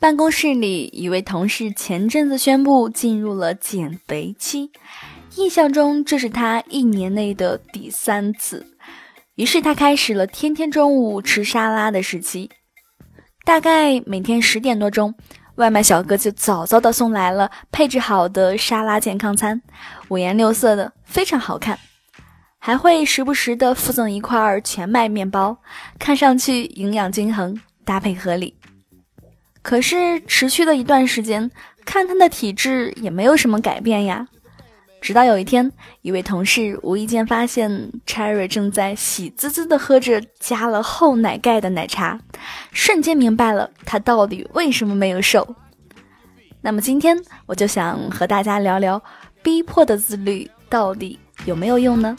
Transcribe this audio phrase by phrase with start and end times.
[0.00, 4.70] 办公室里，一位同事前阵子宣布进入了减肥期，
[5.34, 8.64] 印象中这是他一年内的第三次。
[9.34, 12.48] 于是他开始了天天中午吃沙拉的时期。
[13.44, 15.12] 大概每天十点多钟，
[15.56, 19.60] 外卖小哥就早早的送来了配置好的沙拉健康餐，
[20.10, 21.76] 五颜六色的，非常好看，
[22.60, 25.58] 还会时不时的附赠一块全麦面包，
[25.98, 28.57] 看上去营养均衡，搭配合理。
[29.68, 31.50] 可是持续了一段时间，
[31.84, 34.26] 看他的体质也没有什么改变呀。
[34.98, 42.18] 直到有一天，一位同事无意间发现 Cherry 正在喜滋滋地喝着加了厚奶盖的奶茶，
[42.72, 45.54] 瞬间明白了他到底为什么没有瘦。
[46.62, 49.02] 那么今天我就想和大家聊聊，
[49.42, 52.16] 逼迫的自律到底有没有用呢？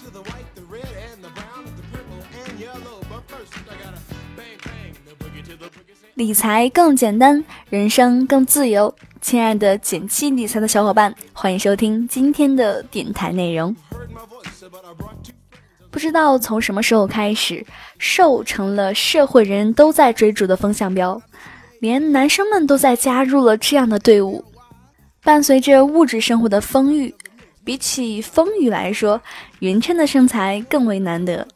[6.20, 8.94] 理财更简单，人生更自由。
[9.22, 13.74] 亲爱的减七理财的小伙伴，欢迎收听今天的电台内容。
[15.90, 17.66] 不知道从什么时候开始，
[18.00, 21.22] 瘦成了社会人都在追逐的风向标，
[21.80, 24.44] 连男生们都在加入了这样的队伍。
[25.24, 27.16] 伴随着物质生活的丰裕，
[27.64, 29.22] 比起丰腴来说，
[29.60, 31.48] 匀称的身材更为难得。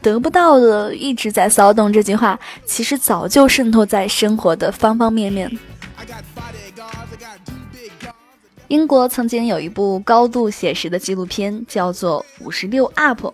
[0.00, 5.50] 得不到的一直在骚动，这句话其实早就渗透在生活的方方面面。
[8.68, 13.26] 英国曾经有一部高度写实的纪录片，叫做《五十六 up》，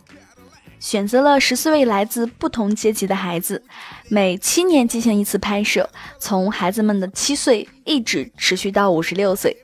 [0.78, 3.62] 选择了十四位来自不同阶级的孩子，
[4.08, 9.56] 每七年进行一次拍摄，从孩子们的七岁一直持续到五十六岁。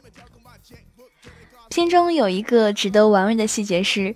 [1.71, 4.15] 片中有一个值得玩味的细节是。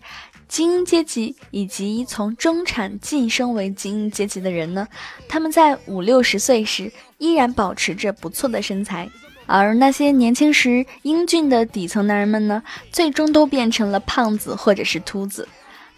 [0.55, 4.86] 精英阶级以及从中产晋升为精英阶级的人呢，
[5.28, 9.10] 他们在五六十岁时依然保持着不错的身材，
[9.47, 15.48] 而那些年轻时英俊的底层男人们呢，最终都变成了胖子或者是秃子。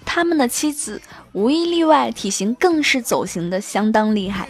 [0.07, 1.03] 他们的妻子
[1.33, 4.49] 无一例外，体型更是走形的相当厉害。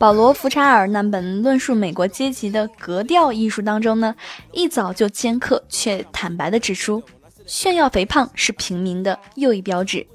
[0.00, 4.16] 保罗·福查尔那本论述美国阶级的格调艺术当中呢，
[4.50, 7.02] 一早就尖刻却坦白地指出，
[7.44, 10.06] 炫耀肥胖是平民的又一标志，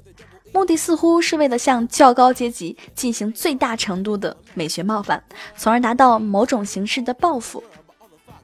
[0.52, 5.22] 目的似乎是为了向较高阶级进行最大程度的美学冒犯，
[5.56, 7.62] 从而达到某种形式的报复。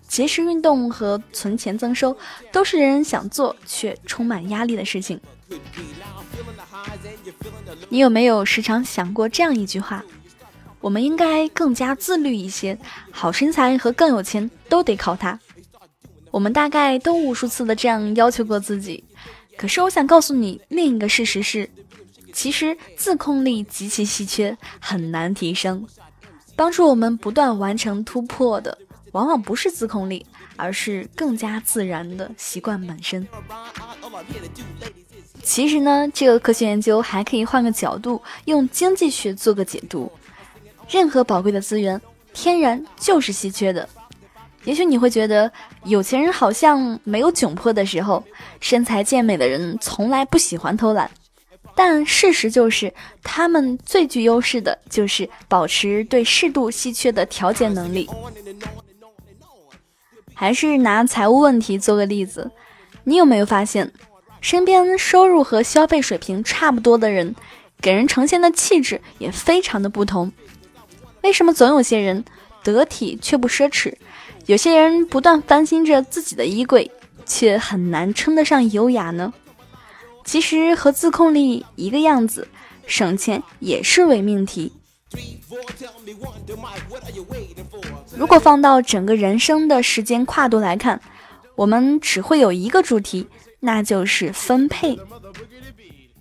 [0.06, 2.16] 节食运动和存钱增收
[2.52, 5.20] 都是人人想做却充满压力的事情。
[7.88, 10.04] 你有没有时常想过这样一句话？
[10.82, 12.76] 我们应该更加自律一些，
[13.10, 15.38] 好身材和更有钱都得靠它。
[16.30, 19.02] 我们大概都无数次的这样要求过自己。
[19.56, 21.70] 可是我想告诉你另一个事实是，
[22.32, 25.86] 其实自控力极其稀缺，很难提升。
[26.56, 28.76] 帮助我们不断完成突破的，
[29.12, 30.26] 往往不是自控力，
[30.56, 33.26] 而是更加自然的习惯本身。
[35.42, 40.10] 其实呢，这个科学研究还可以换个角度，用经济学做个解读。
[40.92, 41.98] 任何宝贵的资源，
[42.34, 43.88] 天然就是稀缺的。
[44.64, 45.50] 也许你会觉得，
[45.84, 48.22] 有钱人好像没有窘迫的时候，
[48.60, 51.10] 身材健美的人从来不喜欢偷懒。
[51.74, 52.92] 但事实就是，
[53.22, 58.06] 他们最具优势的就是保持对适度稀缺的调节能力。
[60.34, 62.50] 还是拿财务问题做个例子，
[63.04, 63.90] 你有没有发现，
[64.42, 67.34] 身边收入和消费水平差不多的人，
[67.80, 70.30] 给人呈现的气质也非常的不同。
[71.22, 72.24] 为什么总有些人
[72.62, 73.94] 得体却不奢侈，
[74.46, 76.90] 有些人不断翻新着自己的衣柜，
[77.24, 79.32] 却很难称得上优雅呢？
[80.24, 82.46] 其实和自控力一个样子，
[82.86, 84.72] 省钱也是伪命题。
[88.16, 91.00] 如果放到整个人生的时间跨度来看，
[91.54, 93.26] 我们只会有一个主题，
[93.60, 94.98] 那就是分配。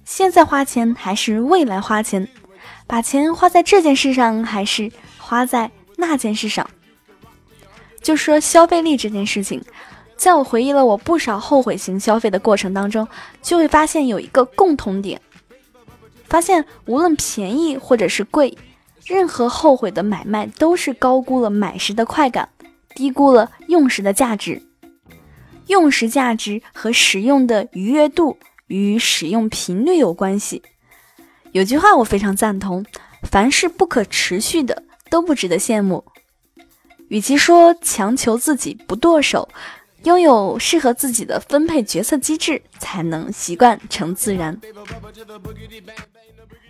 [0.04, 2.28] 现在花钱还是未来花钱？
[2.92, 6.70] 把钱花在这件事上，还是花在那件事上？
[8.02, 9.64] 就说消费力这件事情，
[10.18, 13.08] 在我回忆了我不少后悔型消费的过程当中，
[13.42, 15.22] 就会发现有一个共同点：
[16.26, 18.58] 发现无论便宜或者是贵，
[19.06, 22.50] 任何后悔的买卖都是高估了买时的快感，
[22.94, 24.62] 低估了用时的价值。
[25.68, 30.62] 用时价值和使用的愉悦度与使用频率有关系。
[31.52, 32.86] 有句话我非常赞同：
[33.24, 36.04] 凡是不可持续的都不值得羡慕。
[37.10, 39.50] 与其说强求自己不剁手，
[40.04, 44.58] 拥有适合自己的分配决策机制，才能习惯成自然。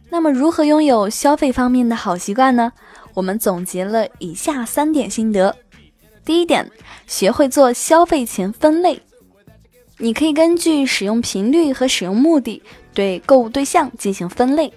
[0.09, 2.73] 那么，如何拥有消费方面的好习惯呢？
[3.13, 5.55] 我们总结了以下三点心得。
[6.25, 6.71] 第一点，
[7.05, 8.99] 学会做消费前分类。
[9.97, 12.63] 你可以根据使用频率和使用目的
[12.93, 14.71] 对购物对象进行分类。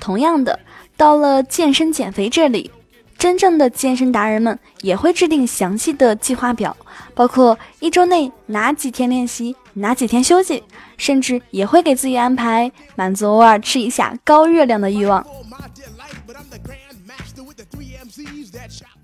[0.00, 0.58] 同样的，
[0.96, 2.70] 到了健身减肥这里，
[3.16, 6.76] 真正的健身达人们也会制定详细的计划表，
[7.14, 10.62] 包括一周内哪几天练习，哪几天休息，
[10.96, 15.24] 甚至也会给自己安排满足偶尔吃一下高热量的欲望。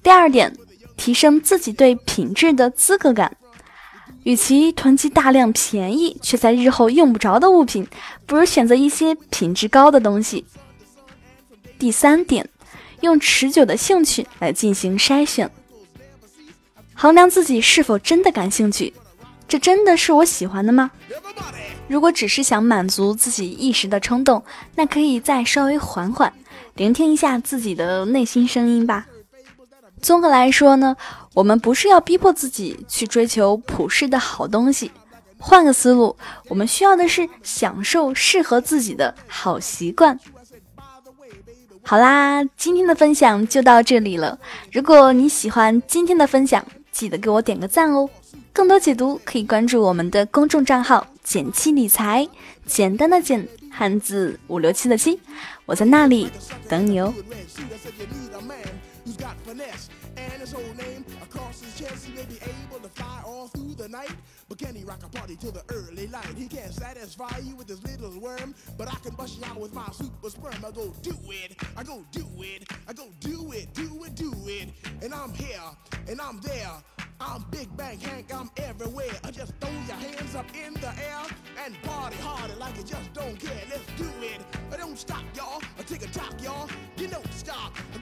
[0.02, 0.52] 第二点，
[0.96, 3.36] 提升自己对品质的资格感。
[4.28, 7.88] 与其囤积大量便宜却在日后用不着的物品，
[8.26, 10.44] 不如选择一些品质高的东西。
[11.78, 12.46] 第三点，
[13.00, 15.50] 用持久的兴趣来进行筛选，
[16.92, 18.92] 衡量自己是否真的感兴趣。
[19.48, 20.90] 这真的是我喜欢的吗？
[21.86, 24.44] 如果只是想满足自己一时的冲动，
[24.74, 26.30] 那可以再稍微缓缓，
[26.74, 29.06] 聆听一下自己的内心声音吧。
[30.00, 30.96] 综合来说呢，
[31.34, 34.90] 我们不是要逼迫自己去追求普世的好东西，
[35.38, 36.16] 换个思路，
[36.48, 40.18] 我们需要的是享受适合自己的好习惯。
[41.82, 44.38] 好啦，今天的分享就到这里了。
[44.72, 48.08] 如果你喜欢今天的分享，记得给我点个赞哦。
[48.52, 52.28] 更多解读可以关注我们的公众账号“简七理财”，
[52.66, 55.18] 简单的简，汉字五六七的七，
[55.64, 56.28] 我在那里
[56.68, 57.14] 等你哦。
[64.48, 66.26] But can he rock a party till the early light?
[66.36, 69.74] He can't satisfy you with his little worm, but I can bust you out with
[69.74, 70.64] my super sperm.
[70.64, 74.32] I go do it, I go do it, I go do it, do it, do
[74.46, 74.70] it.
[75.02, 75.60] And I'm here,
[76.08, 76.70] and I'm there.
[77.20, 79.10] I'm Big Bang Hank, I'm everywhere.
[79.24, 81.22] I just throw your hands up in the air
[81.64, 83.60] and party harder like you just don't care.
[83.68, 84.40] Let's do it.
[84.72, 85.60] I don't stop, y'all.
[85.78, 86.68] I take a talk, y'all.
[86.96, 87.08] You.
[87.08, 87.27] I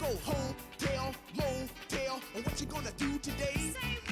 [0.07, 2.21] go home, tell, motel.
[2.35, 4.06] And what you gonna do today?